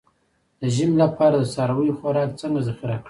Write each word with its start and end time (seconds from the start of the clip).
د 0.59 0.61
ژمي 0.75 0.95
لپاره 1.03 1.35
د 1.37 1.45
څارویو 1.53 1.97
خوراک 1.99 2.29
څنګه 2.41 2.59
ذخیره 2.67 2.95
کړم؟ 2.97 2.99